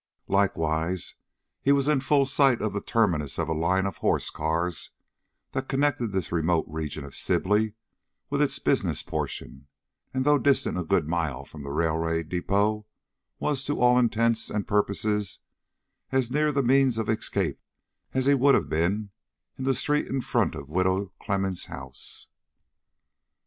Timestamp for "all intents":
13.79-14.49